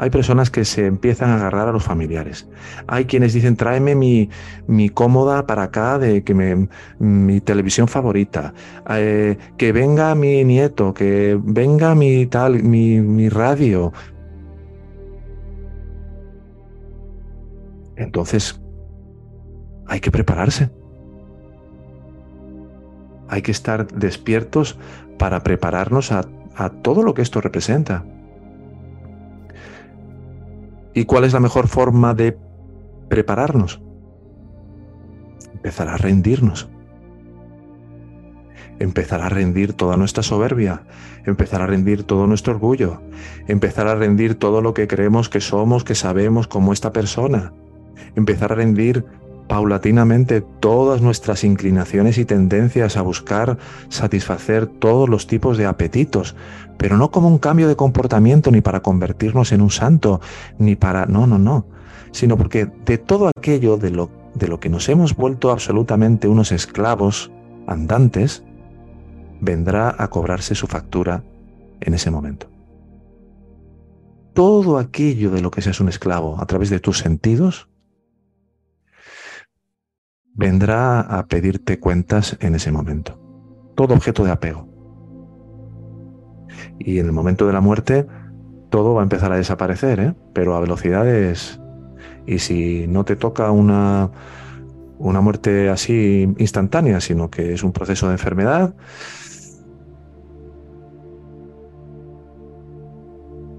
[0.00, 2.48] Hay personas que se empiezan a agarrar a los familiares.
[2.86, 6.66] Hay quienes dicen, tráeme mi, cómoda para acá, de que
[6.98, 8.54] mi televisión favorita,
[8.88, 13.92] eh, que venga mi nieto, que venga mi tal, mi, radio.
[17.96, 18.58] Entonces,
[19.86, 20.70] hay que prepararse.
[23.28, 24.78] Hay que estar despiertos
[25.18, 26.22] para prepararnos a
[26.80, 28.06] todo lo que esto representa.
[30.94, 32.36] ¿Y cuál es la mejor forma de
[33.08, 33.80] prepararnos?
[35.52, 36.68] Empezar a rendirnos.
[38.78, 40.84] Empezar a rendir toda nuestra soberbia,
[41.26, 43.02] empezar a rendir todo nuestro orgullo,
[43.46, 47.52] empezar a rendir todo lo que creemos que somos, que sabemos como esta persona,
[48.16, 49.04] empezar a rendir
[49.50, 53.58] paulatinamente todas nuestras inclinaciones y tendencias a buscar
[53.88, 56.36] satisfacer todos los tipos de apetitos,
[56.78, 60.20] pero no como un cambio de comportamiento ni para convertirnos en un santo,
[60.60, 61.06] ni para...
[61.06, 61.66] No, no, no,
[62.12, 66.52] sino porque de todo aquello de lo, de lo que nos hemos vuelto absolutamente unos
[66.52, 67.32] esclavos
[67.66, 68.44] andantes,
[69.40, 71.24] vendrá a cobrarse su factura
[71.80, 72.46] en ese momento.
[74.32, 77.68] Todo aquello de lo que seas un esclavo a través de tus sentidos,
[80.34, 83.18] vendrá a pedirte cuentas en ese momento.
[83.74, 84.68] Todo objeto de apego.
[86.78, 88.06] Y en el momento de la muerte,
[88.70, 90.14] todo va a empezar a desaparecer, ¿eh?
[90.32, 91.60] pero a velocidades...
[92.26, 94.10] Y si no te toca una,
[94.98, 98.74] una muerte así instantánea, sino que es un proceso de enfermedad,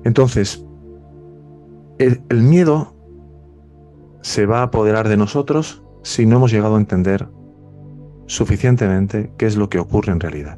[0.04, 0.64] entonces,
[1.98, 2.96] el miedo
[4.22, 7.28] se va a apoderar de nosotros si no hemos llegado a entender
[8.28, 10.58] suficientemente qué es lo que ocurre en realidad.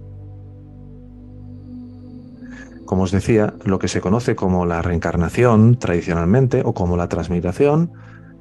[2.86, 7.92] Como os decía, lo que se conoce como la reencarnación tradicionalmente o como la transmigración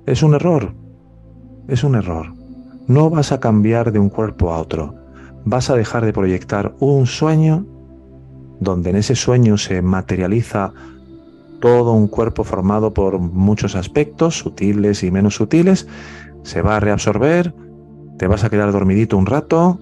[0.04, 0.74] es un error.
[1.68, 2.34] Es un error.
[2.86, 4.94] No vas a cambiar de un cuerpo a otro.
[5.44, 7.64] Vas a dejar de proyectar un sueño
[8.60, 10.72] donde en ese sueño se materializa
[11.60, 15.86] todo un cuerpo formado por muchos aspectos, sutiles y menos sutiles,
[16.42, 17.54] se va a reabsorber,
[18.18, 19.78] te vas a quedar dormidito un rato,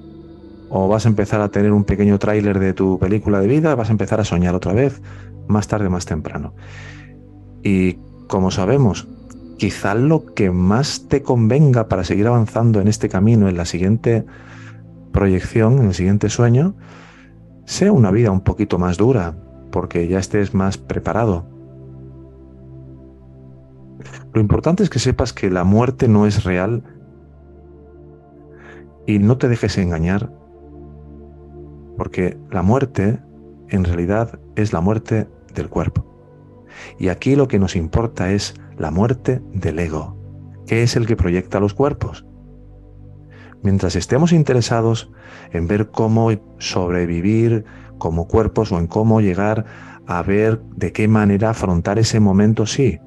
[0.71, 3.89] o vas a empezar a tener un pequeño tráiler de tu película de vida, vas
[3.89, 5.03] a empezar a soñar otra vez,
[5.49, 6.55] más tarde, más temprano.
[7.63, 9.09] Y como sabemos,
[9.59, 14.25] quizá lo que más te convenga para seguir avanzando en este camino, en la siguiente
[15.13, 16.77] proyección, en el siguiente sueño,
[17.67, 19.37] sea una vida un poquito más dura,
[19.73, 21.47] porque ya estés más preparado,
[24.33, 26.85] lo importante es que sepas que la muerte no es real
[29.07, 30.33] y no te dejes engañar,
[31.97, 33.21] porque la muerte
[33.69, 36.07] en realidad es la muerte del cuerpo.
[36.99, 40.17] Y aquí lo que nos importa es la muerte del ego,
[40.67, 42.25] que es el que proyecta los cuerpos.
[43.63, 45.11] Mientras estemos interesados
[45.51, 47.65] en ver cómo sobrevivir
[47.99, 49.67] como cuerpos o en cómo llegar
[50.07, 52.99] a ver de qué manera afrontar ese momento, sí,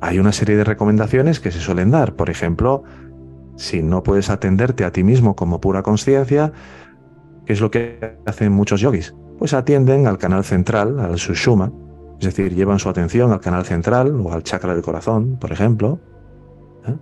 [0.00, 2.14] hay una serie de recomendaciones que se suelen dar.
[2.14, 2.84] Por ejemplo,
[3.56, 6.52] si no puedes atenderte a ti mismo como pura conciencia,
[7.44, 9.14] ¿qué es lo que hacen muchos yogis?
[9.38, 11.72] Pues atienden al canal central, al sushuma,
[12.20, 16.00] es decir, llevan su atención al canal central o al chakra del corazón, por ejemplo,
[16.86, 16.96] ¿eh?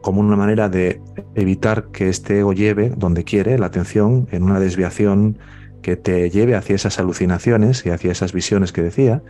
[0.00, 1.00] como una manera de
[1.34, 5.38] evitar que este ego lleve donde quiere la atención en una desviación
[5.82, 9.22] que te lleve hacia esas alucinaciones y hacia esas visiones que decía,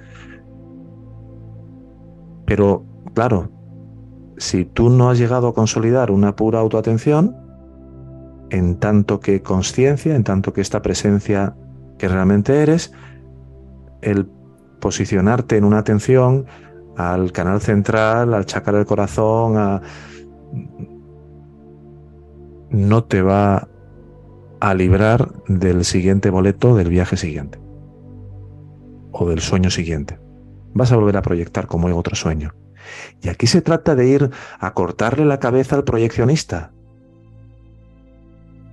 [2.55, 2.85] pero,
[3.15, 3.51] claro,
[4.37, 7.35] si tú no has llegado a consolidar una pura autoatención,
[8.51, 11.57] en tanto que conciencia, en tanto que esta presencia
[11.97, 12.93] que realmente eres,
[14.03, 14.27] el
[14.81, 16.45] posicionarte en una atención
[16.95, 19.81] al canal central, al chakra del corazón,
[22.69, 23.67] no te va
[24.61, 27.59] a librar del siguiente boleto del viaje siguiente
[29.11, 30.22] o del sueño siguiente
[30.75, 32.55] vas a volver a proyectar como en otro sueño.
[33.21, 36.73] Y aquí se trata de ir a cortarle la cabeza al proyeccionista,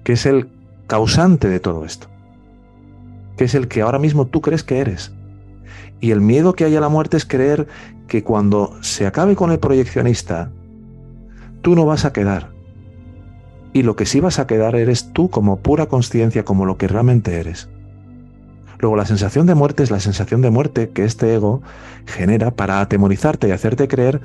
[0.04, 0.50] que es el
[0.88, 2.08] causante de todo esto,
[3.38, 5.14] que es el que ahora mismo tú crees que eres.
[6.02, 7.68] Y el miedo que hay a la muerte es creer
[8.08, 10.52] que cuando se acabe con el proyeccionista,
[11.62, 12.52] tú no vas a quedar.
[13.74, 16.88] Y lo que sí vas a quedar eres tú como pura conciencia, como lo que
[16.88, 17.70] realmente eres.
[18.80, 21.62] Luego, la sensación de muerte es la sensación de muerte que este ego
[22.06, 24.22] genera para atemorizarte y hacerte creer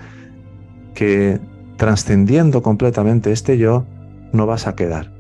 [0.94, 1.40] que
[1.76, 3.84] trascendiendo completamente este yo,
[4.32, 5.12] no vas a quedar.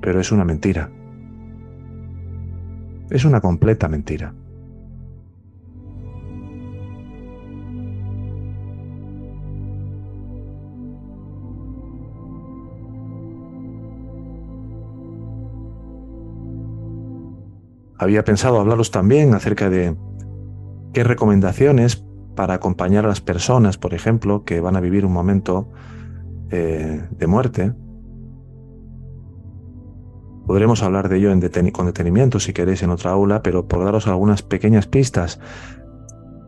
[0.00, 0.90] Pero es una mentira.
[3.10, 4.34] Es una completa mentira.
[17.98, 19.96] Había pensado hablaros también acerca de
[20.92, 22.04] qué recomendaciones
[22.36, 25.68] para acompañar a las personas, por ejemplo, que van a vivir un momento
[26.50, 27.74] eh, de muerte.
[30.46, 31.30] Podremos hablar de ello
[31.72, 35.40] con detenimiento si queréis en otra aula, pero por daros algunas pequeñas pistas.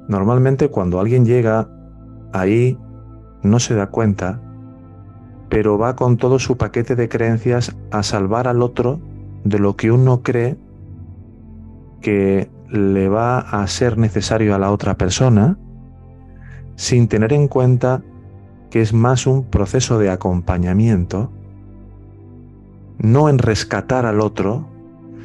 [0.09, 1.69] Normalmente cuando alguien llega
[2.33, 2.79] ahí
[3.43, 4.41] no se da cuenta,
[5.49, 9.01] pero va con todo su paquete de creencias a salvar al otro
[9.45, 10.57] de lo que uno cree
[12.01, 15.59] que le va a ser necesario a la otra persona
[16.77, 18.03] sin tener en cuenta
[18.71, 21.31] que es más un proceso de acompañamiento,
[22.99, 24.69] no en rescatar al otro,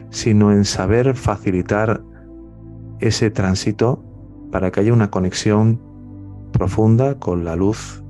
[0.09, 2.01] sino en saber facilitar
[2.99, 4.03] ese tránsito
[4.51, 5.79] para que haya una conexión
[6.51, 8.03] profunda con la luz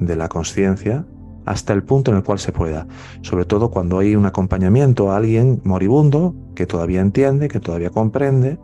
[0.00, 1.06] de la conciencia
[1.44, 2.86] hasta el punto en el cual se pueda,
[3.22, 8.58] sobre todo cuando hay un acompañamiento a alguien moribundo que todavía entiende, que todavía comprende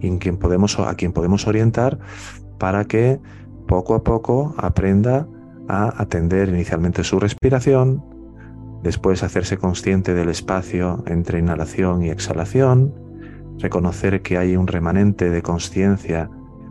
[0.00, 1.98] y en quien podemos, a quien podemos orientar
[2.58, 3.20] para que
[3.66, 5.26] poco a poco aprenda
[5.68, 8.04] a atender inicialmente su respiración,
[8.82, 12.94] después hacerse consciente del espacio entre inhalación y exhalación,
[13.58, 16.28] reconocer que hay un remanente de conciencia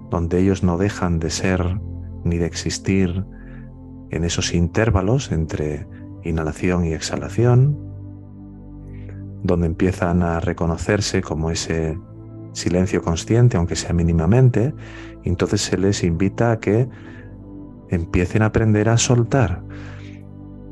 [0.10, 1.80] donde ellos no dejan de ser
[2.24, 3.26] ni de existir
[4.12, 5.88] en esos intervalos entre
[6.24, 7.78] inhalación y exhalación,
[9.44, 11.98] donde empiezan a reconocerse como ese
[12.54, 14.74] silencio consciente, aunque sea mínimamente,
[15.24, 16.90] entonces se les invita a que
[17.90, 19.64] empiecen a aprender a soltar.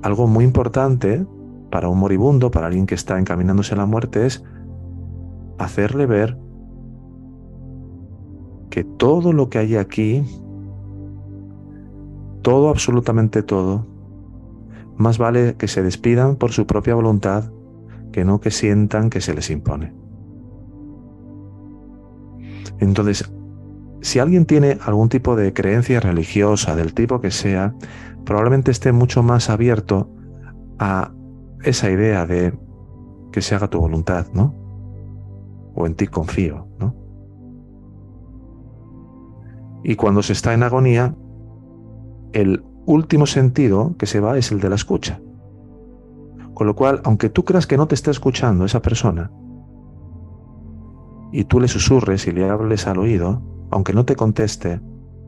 [0.02, 1.26] Algo muy importante
[1.72, 4.44] para un moribundo, para alguien que está encaminándose a la muerte, es
[5.58, 6.38] hacerle ver
[8.70, 10.24] que todo lo que hay aquí,
[12.42, 13.86] todo, absolutamente todo,
[14.98, 17.52] más vale que se despidan por su propia voluntad
[18.12, 19.94] que no que sientan que se les impone.
[22.80, 23.32] Entonces,
[24.02, 27.76] si alguien tiene algún tipo de creencia religiosa, del tipo que sea,
[28.26, 30.10] probablemente esté mucho más abierto
[30.80, 31.14] a
[31.64, 32.58] esa idea de
[33.32, 34.56] que se haga tu voluntad, ¿no?
[35.76, 36.96] O en ti confío, ¿no?
[39.84, 41.16] Y cuando se está en agonía,
[42.34, 45.20] el último sentido que se va es el de la escucha.
[46.54, 49.32] Con lo cual, aunque tú creas que no te está escuchando esa persona,
[51.32, 54.82] y tú le susurres y le hables al oído, aunque no te conteste,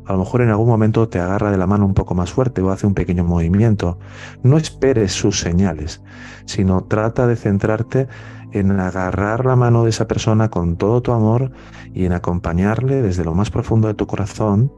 [0.06, 2.62] a lo mejor en algún momento te agarra de la mano un poco más fuerte
[2.62, 4.00] o hace un pequeño movimiento.
[4.44, 6.02] No esperes sus señales,
[6.46, 8.08] sino trata de centrarte
[8.52, 11.52] en agarrar la mano de esa persona con todo tu amor
[11.94, 14.74] y en acompañarle desde lo más profundo de tu corazón,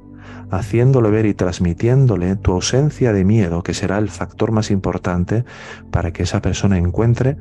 [0.51, 5.45] haciéndole ver y transmitiéndole tu ausencia de miedo, que será el factor más importante
[5.91, 7.37] para que esa persona encuentre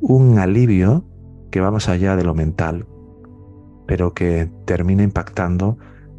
[0.00, 1.04] un alivio
[1.50, 2.86] que va más allá de lo mental,
[3.86, 5.78] pero que termina impactando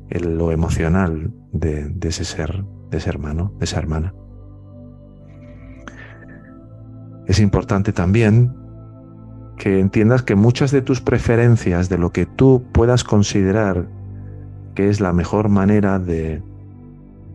[0.09, 4.13] en lo emocional de, ese ser, de ese hermano, de esa hermana.
[7.27, 8.53] Es importante también
[9.57, 13.87] que entiendas que muchas de tus preferencias, de lo que tú puedas considerar
[14.75, 16.41] que es la mejor manera de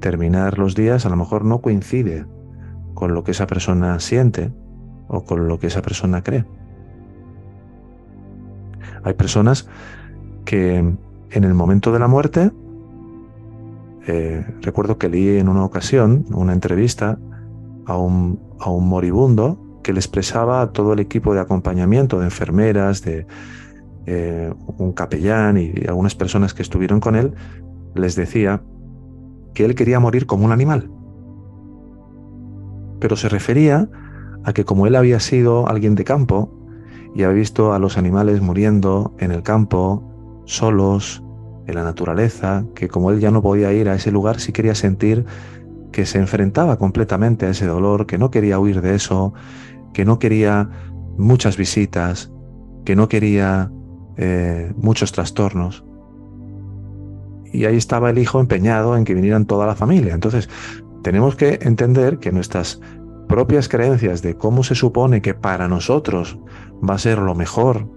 [0.01, 2.27] terminar los días, a lo mejor no coincide
[2.95, 4.53] con lo que esa persona siente
[5.09, 6.45] o con lo que esa persona cree.
[9.05, 9.69] Hay personas
[10.45, 12.51] que en el momento de la muerte,
[14.07, 17.19] eh, recuerdo que leí en una ocasión una entrevista
[17.87, 22.25] a un, a un moribundo que le expresaba a todo el equipo de acompañamiento, de
[22.25, 23.27] enfermeras, de
[24.07, 27.35] eh, un capellán y algunas personas que estuvieron con él,
[27.95, 28.63] les decía
[29.55, 30.91] que él quería morir como un animal.
[33.01, 33.89] Pero se refería
[34.45, 36.53] a que como él había sido alguien de campo
[37.15, 41.23] y había visto a los animales muriendo en el campo, solos,
[41.67, 44.75] en la naturaleza, que como él ya no podía ir a ese lugar, sí quería
[44.75, 45.25] sentir
[45.91, 49.33] que se enfrentaba completamente a ese dolor, que no quería huir de eso,
[49.93, 50.69] que no quería
[51.17, 52.31] muchas visitas,
[52.85, 53.73] que no quería
[54.17, 55.85] eh, muchos trastornos.
[57.53, 60.15] Y ahí estaba el hijo empeñado en que vinieran toda la familia.
[60.15, 60.49] Entonces,
[61.03, 62.81] tenemos que entender que nuestras
[63.29, 66.39] propias creencias de cómo se supone que para nosotros
[66.89, 67.89] va a ser lo mejor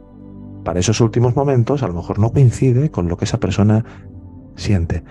[0.63, 3.85] para esos últimos momentos a lo mejor no coincide con lo que esa persona
[4.55, 5.03] siente.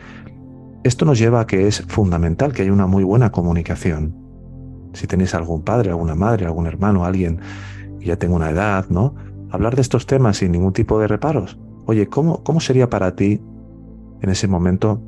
[0.85, 4.15] Esto nos lleva a que es fundamental que haya una muy buena comunicación.
[4.93, 7.41] Si tenéis algún padre, alguna madre, algún hermano, alguien
[7.99, 9.15] que ya tenga una edad, ¿no?
[9.51, 11.59] Hablar de estos temas sin ningún tipo de reparos.
[11.87, 13.41] Oye, ¿cómo, cómo sería para ti
[14.21, 15.01] en ese momento?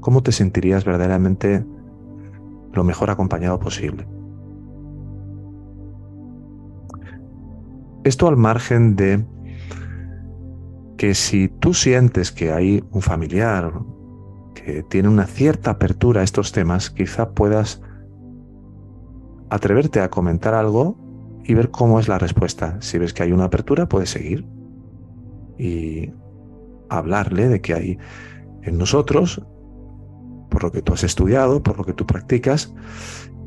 [0.00, 1.64] ¿Cómo te sentirías verdaderamente
[2.72, 4.06] lo mejor acompañado posible?
[8.04, 9.24] Esto al margen de
[10.96, 13.72] que si tú sientes que hay un familiar
[14.54, 17.80] que tiene una cierta apertura a estos temas, quizá puedas
[19.48, 20.96] atreverte a comentar algo
[21.44, 22.76] y ver cómo es la respuesta.
[22.80, 24.46] Si ves que hay una apertura, puedes seguir
[25.58, 26.10] y
[26.88, 27.98] hablarle de que hay
[28.62, 29.42] en nosotros,
[30.50, 32.72] por lo que tú has estudiado, por lo que tú practicas,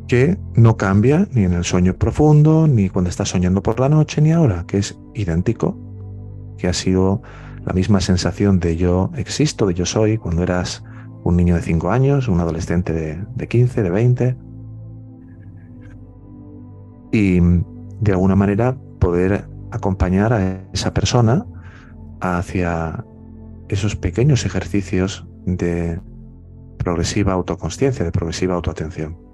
[0.08, 4.22] que no cambia ni en el sueño profundo, ni cuando estás soñando por la noche,
[4.22, 5.78] ni ahora, que es idéntico,
[6.58, 7.22] que ha sido
[7.66, 10.84] la misma sensación de yo existo, de yo soy, cuando eras
[11.24, 14.38] un niño de 5 años, un adolescente de, de 15, de 20.
[17.14, 17.39] Y
[18.02, 21.45] de alguna manera poder acompañar a esa persona
[22.20, 23.06] hacia
[23.70, 26.02] esos pequeños ejercicios de
[26.78, 29.31] progresiva autoconsciencia, de progresiva autoatención.